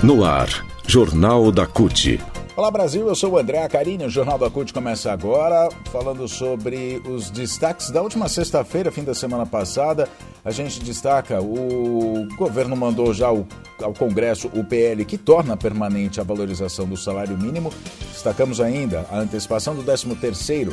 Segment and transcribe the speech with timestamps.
[0.00, 0.48] No ar,
[0.86, 2.20] Jornal da CUT.
[2.54, 7.02] Olá Brasil, eu sou o André Acarini, o Jornal da CUT começa agora falando sobre
[7.04, 10.08] os destaques da última sexta-feira, fim da semana passada.
[10.44, 13.44] A gente destaca, o governo mandou já ao,
[13.82, 17.72] ao Congresso o PL que torna permanente a valorização do salário mínimo.
[18.12, 20.72] Destacamos ainda a antecipação do 13º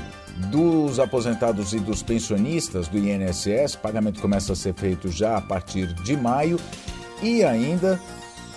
[0.51, 3.73] dos aposentados e dos pensionistas do INSS.
[3.73, 6.59] O pagamento começa a ser feito já a partir de maio.
[7.23, 7.99] E ainda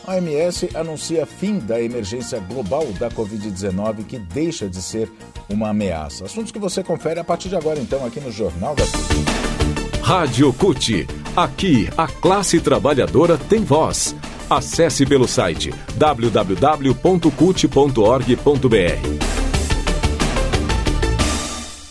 [0.09, 5.13] a OMS anuncia fim da emergência global da Covid-19, que deixa de ser
[5.49, 6.25] uma ameaça.
[6.25, 10.03] Assuntos que você confere a partir de agora, então, aqui no Jornal da CUT.
[10.03, 11.07] Rádio CUT.
[11.37, 14.17] Aqui, a classe trabalhadora tem voz.
[14.49, 16.59] Acesse pelo site www.cut.org.br.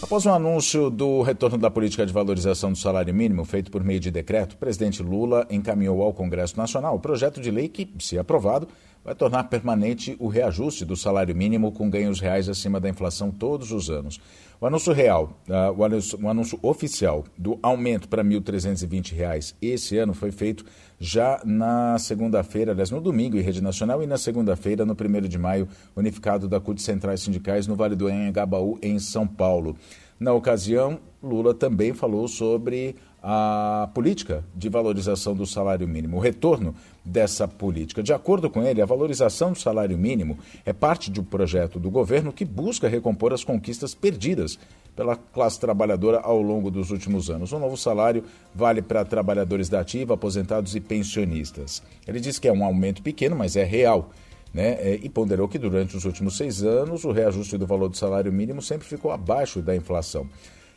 [0.08, 4.00] Após o anúncio do retorno da política de valorização do salário mínimo feito por meio
[4.00, 8.18] de decreto, o presidente Lula encaminhou ao Congresso Nacional o projeto de lei que, se
[8.18, 8.70] aprovado,
[9.08, 13.72] vai tornar permanente o reajuste do salário mínimo com ganhos reais acima da inflação todos
[13.72, 14.20] os anos.
[14.60, 19.98] O anúncio real, uh, o, anúncio, o, anúncio, oficial do aumento para R$ 1.320 esse
[19.98, 20.66] ano foi feito
[21.00, 25.38] já na segunda-feira, aliás, no domingo em rede nacional e na segunda-feira, no 1 de
[25.38, 29.78] maio, unificado da CUT Centrais Sindicais no Vale do Engabaú, em São Paulo.
[30.20, 36.76] Na ocasião, Lula também falou sobre a política de valorização do salário mínimo, o retorno
[37.04, 38.04] dessa política.
[38.04, 41.90] De acordo com ele, a valorização do salário mínimo é parte de um projeto do
[41.90, 44.60] governo que busca recompor as conquistas perdidas
[44.96, 47.52] pela classe trabalhadora ao longo dos últimos anos.
[47.52, 48.24] O novo salário
[48.54, 51.84] vale para trabalhadores da ativa, aposentados e pensionistas.
[52.08, 54.12] Ele diz que é um aumento pequeno, mas é real.
[54.54, 54.72] Né?
[54.80, 58.32] É, e ponderou que durante os últimos seis anos o reajuste do valor do salário
[58.32, 60.28] mínimo sempre ficou abaixo da inflação.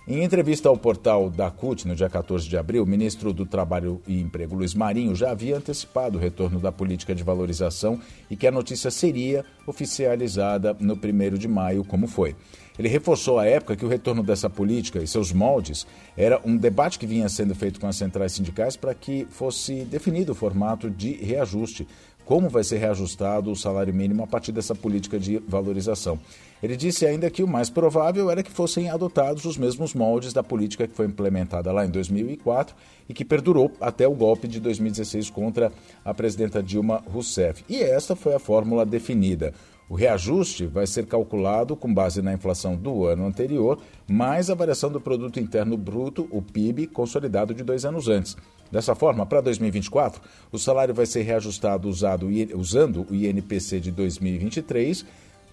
[0.08, 4.00] Em entrevista ao portal da CUT, no dia 14 de abril, o ministro do Trabalho
[4.08, 8.46] e Emprego, Luiz Marinho, já havia antecipado o retorno da política de valorização e que
[8.46, 12.34] a notícia seria oficializada no 1 de maio, como foi.
[12.78, 16.98] Ele reforçou à época que o retorno dessa política e seus moldes era um debate
[16.98, 21.12] que vinha sendo feito com as centrais sindicais para que fosse definido o formato de
[21.12, 21.86] reajuste,
[22.30, 26.16] como vai ser reajustado o salário mínimo a partir dessa política de valorização.
[26.62, 30.40] Ele disse ainda que o mais provável era que fossem adotados os mesmos moldes da
[30.40, 32.76] política que foi implementada lá em 2004
[33.08, 35.72] e que perdurou até o golpe de 2016 contra
[36.04, 37.64] a presidenta Dilma Rousseff.
[37.68, 39.52] E essa foi a fórmula definida.
[39.90, 44.88] O reajuste vai ser calculado com base na inflação do ano anterior, mais a variação
[44.88, 48.36] do produto interno bruto, o PIB, consolidado de dois anos antes.
[48.70, 55.04] Dessa forma, para 2024, o salário vai ser reajustado usado, usando o INPC de 2023,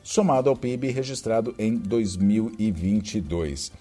[0.03, 3.71] somado ao PIB registrado em 2022.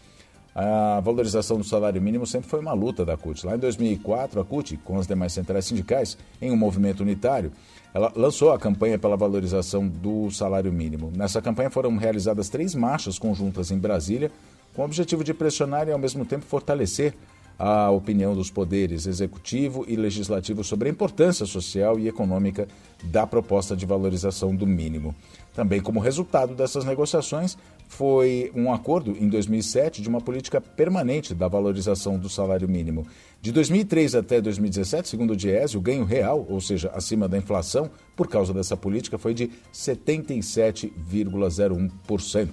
[0.59, 3.45] A valorização do salário mínimo sempre foi uma luta da CUT.
[3.45, 7.53] Lá em 2004, a CUT, com as demais centrais sindicais, em um movimento unitário,
[7.93, 11.13] ela lançou a campanha pela valorização do salário mínimo.
[11.15, 14.33] Nessa campanha foram realizadas três marchas conjuntas em Brasília,
[14.73, 17.13] com o objetivo de pressionar e, ao mesmo tempo, fortalecer
[17.59, 22.69] a opinião dos poderes executivo e legislativo sobre a importância social e econômica
[23.05, 25.15] da proposta de valorização do mínimo.
[25.55, 27.57] Também como resultado dessas negociações
[27.89, 33.07] foi um acordo em 2007 de uma política permanente da valorização do salário mínimo.
[33.41, 37.89] De 2003 até 2017, segundo o Diese, o ganho real, ou seja, acima da inflação,
[38.15, 42.49] por causa dessa política foi de 77,01%.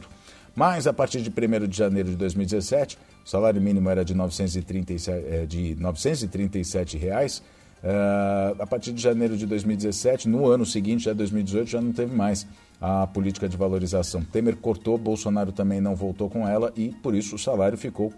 [0.55, 5.11] Mas a partir de 1 de janeiro de 2017, o salário mínimo era de, 937,
[5.11, 7.41] é, de 937 reais.
[7.83, 12.15] Uh, a partir de janeiro de 2017, no ano seguinte, já 2018, já não teve
[12.15, 12.47] mais
[12.79, 14.23] a política de valorização.
[14.23, 18.13] Temer cortou, Bolsonaro também não voltou com ela e por isso o salário ficou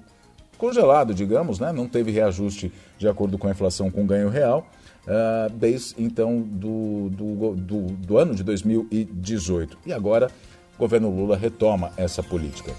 [0.58, 1.72] congelado, digamos, né?
[1.72, 4.68] não teve reajuste de acordo com a inflação com ganho real,
[5.08, 9.78] uh, desde então do, do, do, do ano de 2018.
[9.86, 10.30] E agora
[10.76, 12.72] o governo Lula retoma essa política.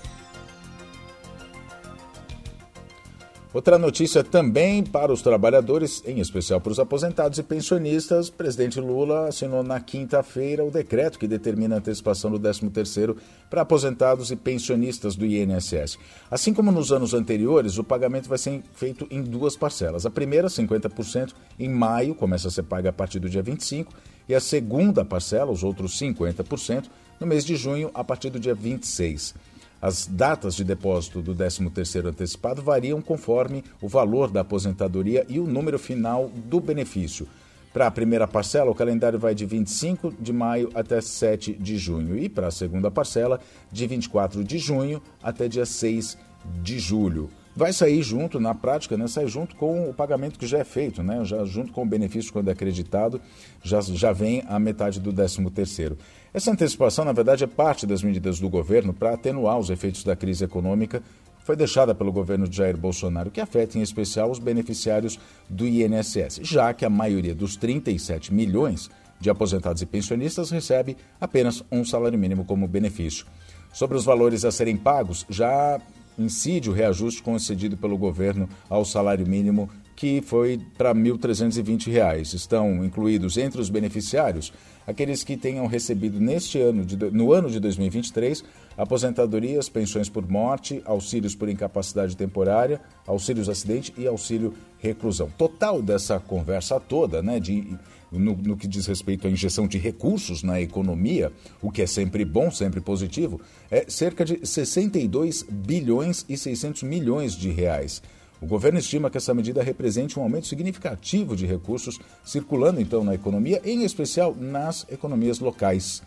[3.57, 8.29] Outra notícia também para os trabalhadores, em especial para os aposentados e pensionistas.
[8.29, 13.17] O presidente Lula assinou na quinta-feira o decreto que determina a antecipação do 13º
[13.49, 15.99] para aposentados e pensionistas do INSS.
[16.31, 20.05] Assim como nos anos anteriores, o pagamento vai ser feito em duas parcelas.
[20.05, 23.91] A primeira, 50%, em maio, começa a ser paga a partir do dia 25,
[24.29, 28.55] e a segunda parcela, os outros 50%, no mês de junho, a partir do dia
[28.55, 29.35] 26.
[29.81, 35.47] As datas de depósito do 13º antecipado variam conforme o valor da aposentadoria e o
[35.47, 37.29] número final do benefício.
[37.75, 42.19] Para a primeira parcela, o calendário vai de 25 de maio até 7 de junho
[42.19, 43.39] e para a segunda parcela,
[43.71, 46.17] de 24 de junho até dia 6
[46.63, 47.29] de julho.
[47.57, 51.03] Vai sair junto, na prática, né, sai junto com o pagamento que já é feito,
[51.03, 53.21] né, já junto com o benefício quando é acreditado,
[53.63, 55.97] já, já vem a metade do 13 terceiro.
[56.35, 60.15] Essa antecipação, na verdade, é parte das medidas do governo para atenuar os efeitos da
[60.15, 61.03] crise econômica
[61.39, 65.19] foi deixada pelo governo de Jair Bolsonaro, que afeta em especial os beneficiários
[65.49, 71.63] do INSS, já que a maioria dos 37 milhões de aposentados e pensionistas recebe apenas
[71.71, 73.25] um salário mínimo como benefício.
[73.73, 75.81] Sobre os valores a serem pagos, já
[76.19, 82.35] incide o reajuste concedido pelo governo ao salário mínimo, que foi para R$ 1.320.
[82.35, 84.53] Estão incluídos entre os beneficiários
[84.87, 88.45] aqueles que tenham recebido neste ano, de, no ano de 2023,
[88.77, 95.31] aposentadorias, pensões por morte, auxílios por incapacidade temporária, auxílios acidente e auxílio reclusão.
[95.37, 97.77] Total dessa conversa toda, né, de,
[98.13, 102.25] no, no que diz respeito à injeção de recursos na economia, o que é sempre
[102.25, 103.41] bom, sempre positivo,
[103.71, 108.03] é cerca de 62 bilhões e 600 milhões de reais.
[108.47, 113.13] O governo estima que essa medida represente um aumento significativo de recursos circulando então na
[113.13, 116.01] economia, em especial nas economias locais.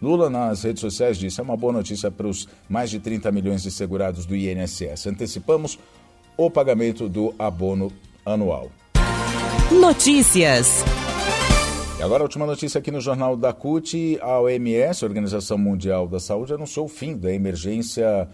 [0.00, 3.64] Lula, nas redes sociais, disse: é uma boa notícia para os mais de 30 milhões
[3.64, 5.08] de segurados do INSS.
[5.08, 5.76] Antecipamos
[6.36, 7.92] o pagamento do abono
[8.24, 8.70] anual.
[9.72, 10.84] Notícias.
[11.98, 14.20] E agora a última notícia aqui no Jornal da CUT.
[14.20, 18.28] A OMS, Organização Mundial da Saúde, anunciou o fim da emergência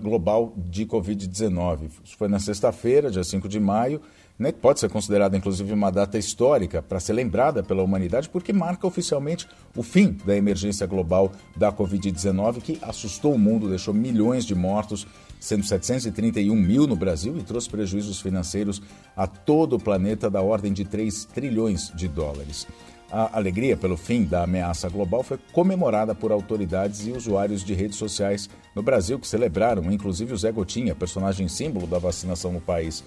[0.00, 1.90] global de Covid-19.
[2.04, 4.00] Isso foi na sexta-feira, dia 5 de maio,
[4.38, 8.86] né, pode ser considerada inclusive uma data histórica para ser lembrada pela humanidade, porque marca
[8.86, 9.46] oficialmente
[9.76, 15.06] o fim da emergência global da Covid-19, que assustou o mundo, deixou milhões de mortos,
[15.38, 18.82] sendo 731 mil no Brasil e trouxe prejuízos financeiros
[19.16, 22.66] a todo o planeta da ordem de 3 trilhões de dólares.
[23.12, 27.98] A alegria pelo fim da ameaça global foi comemorada por autoridades e usuários de redes
[27.98, 33.04] sociais no Brasil, que celebraram, inclusive o Zé Gotinha, personagem símbolo da vacinação no país.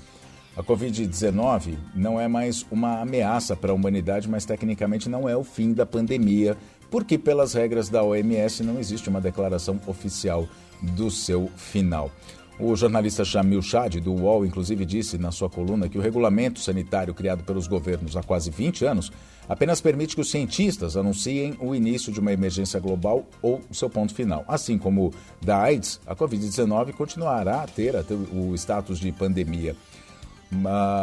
[0.56, 5.44] A Covid-19 não é mais uma ameaça para a humanidade, mas tecnicamente não é o
[5.44, 6.56] fim da pandemia,
[6.92, 10.48] porque, pelas regras da OMS, não existe uma declaração oficial
[10.84, 12.12] do seu final.
[12.60, 17.14] O jornalista Shamil Chad, do UOL, inclusive disse na sua coluna que o regulamento sanitário
[17.14, 19.12] criado pelos governos há quase 20 anos
[19.48, 24.14] apenas permite que os cientistas anunciem o início de uma emergência global ou seu ponto
[24.14, 24.44] final.
[24.48, 29.76] Assim como da AIDS, a Covid-19 continuará a ter, a ter o status de pandemia.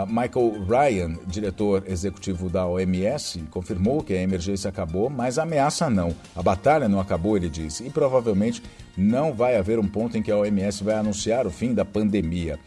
[0.09, 6.15] Michael Ryan, diretor executivo da OMS, confirmou que a emergência acabou, mas a ameaça não.
[6.35, 8.63] A batalha não acabou, ele disse, e provavelmente
[8.97, 12.59] não vai haver um ponto em que a OMS vai anunciar o fim da pandemia.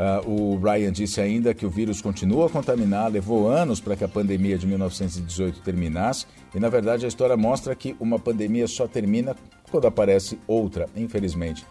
[0.00, 4.02] Uh, o Ryan disse ainda que o vírus continua a contaminar, levou anos para que
[4.02, 6.24] a pandemia de 1918 terminasse,
[6.54, 9.36] e na verdade a história mostra que uma pandemia só termina
[9.70, 11.66] quando aparece outra, infelizmente.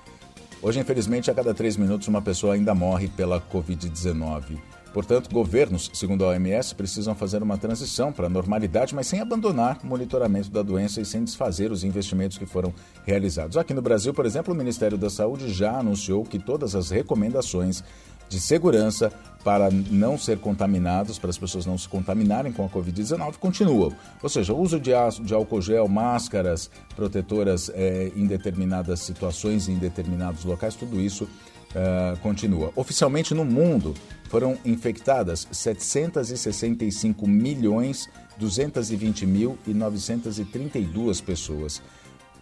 [0.61, 4.59] Hoje, infelizmente, a cada três minutos uma pessoa ainda morre pela Covid-19.
[4.93, 9.79] Portanto, governos, segundo a OMS, precisam fazer uma transição para a normalidade, mas sem abandonar
[9.83, 12.73] o monitoramento da doença e sem desfazer os investimentos que foram
[13.05, 13.55] realizados.
[13.55, 17.83] Aqui no Brasil, por exemplo, o Ministério da Saúde já anunciou que todas as recomendações
[18.29, 19.11] de segurança
[19.43, 23.93] para não ser contaminados, para as pessoas não se contaminarem com a Covid-19, continuam.
[24.21, 24.91] Ou seja, o uso de,
[25.23, 32.17] de álcool gel, máscaras protetoras é, em determinadas situações, em determinados locais, tudo isso uh,
[32.19, 32.71] continua.
[32.75, 33.93] Oficialmente no mundo
[34.29, 41.81] foram infectadas 765 milhões 220 mil e 932 pessoas.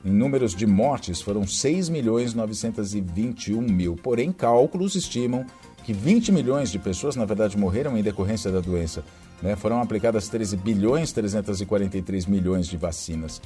[0.05, 3.95] Em números de mortes foram 6 milhões 921 mil.
[3.95, 5.45] Porém, cálculos estimam
[5.87, 9.05] que 20 milhões de pessoas, na verdade, morreram em decorrência da doença.
[9.41, 9.55] Né?
[9.55, 13.41] Foram aplicadas 13 bilhões 343 milhões de vacinas.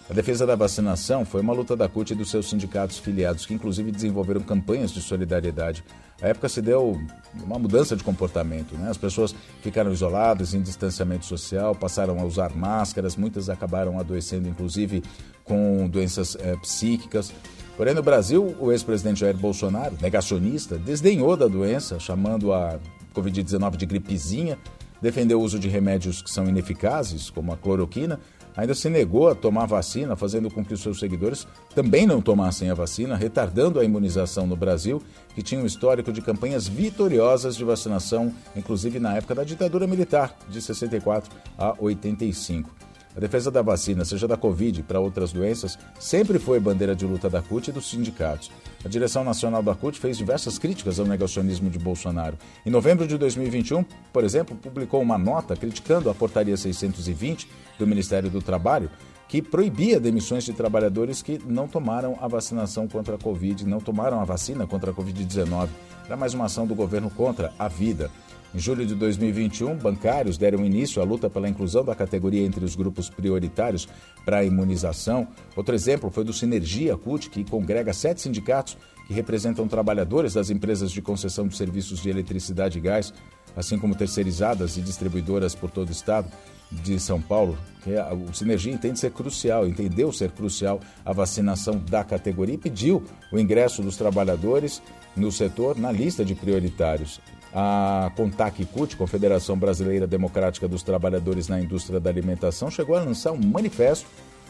[0.09, 3.53] A defesa da vacinação foi uma luta da CUT e dos seus sindicatos filiados, que
[3.53, 5.83] inclusive desenvolveram campanhas de solidariedade.
[6.21, 6.99] A época se deu
[7.41, 8.75] uma mudança de comportamento.
[8.75, 8.89] Né?
[8.89, 15.03] As pessoas ficaram isoladas, em distanciamento social, passaram a usar máscaras, muitas acabaram adoecendo, inclusive
[15.45, 17.33] com doenças é, psíquicas.
[17.75, 22.79] Porém, no Brasil, o ex-presidente Jair Bolsonaro, negacionista, desdenhou da doença, chamando a
[23.15, 24.59] Covid-19 de gripezinha,
[25.01, 28.19] defendeu o uso de remédios que são ineficazes, como a cloroquina,
[28.55, 32.69] ainda se negou a tomar vacina, fazendo com que os seus seguidores também não tomassem
[32.69, 35.01] a vacina, retardando a imunização no Brasil,
[35.33, 40.37] que tinha um histórico de campanhas vitoriosas de vacinação, inclusive na época da ditadura militar,
[40.47, 42.69] de 64 a 85.
[43.15, 47.29] A defesa da vacina, seja da Covid para outras doenças, sempre foi bandeira de luta
[47.29, 48.51] da CUT e dos sindicatos.
[48.83, 52.37] A direção nacional da CUT fez diversas críticas ao negacionismo de Bolsonaro.
[52.65, 58.31] Em novembro de 2021, por exemplo, publicou uma nota criticando a portaria 620 do Ministério
[58.31, 58.89] do Trabalho,
[59.27, 64.19] que proibia demissões de trabalhadores que não tomaram a vacinação contra a Covid, não tomaram
[64.19, 65.69] a vacina contra a Covid-19.
[66.05, 68.11] Era mais uma ação do governo contra a vida.
[68.53, 72.75] Em julho de 2021, bancários deram início à luta pela inclusão da categoria entre os
[72.75, 73.87] grupos prioritários
[74.23, 75.27] para a imunização.
[75.55, 80.91] Outro exemplo foi do Sinergia CUT, que congrega sete sindicatos que representam trabalhadores das empresas
[80.91, 83.11] de concessão de serviços de eletricidade e gás,
[83.55, 86.31] assim como terceirizadas e distribuidoras por todo o estado
[86.71, 92.03] de São Paulo, é, o Sinergia entende ser crucial, entendeu ser crucial a vacinação da
[92.03, 94.81] categoria e pediu o ingresso dos trabalhadores
[95.15, 97.19] no setor na lista de prioritários.
[97.53, 103.31] A CONTAC CUT, Confederação Brasileira Democrática dos Trabalhadores na Indústria da Alimentação, chegou a lançar
[103.31, 104.07] um manifesto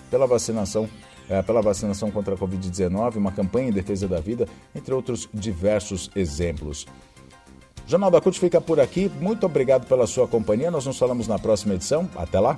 [0.10, 0.88] pela vacinação,
[1.30, 6.10] é, pela vacinação contra a Covid-19, uma campanha em defesa da vida, entre outros diversos
[6.16, 6.86] exemplos.
[7.86, 9.12] O Jornal da CUT fica por aqui.
[9.20, 10.72] Muito obrigado pela sua companhia.
[10.72, 12.10] Nós nos falamos na próxima edição.
[12.16, 12.58] Até lá.